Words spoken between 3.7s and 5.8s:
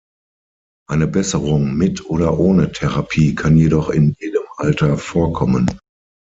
in jedem Alter vorkommen.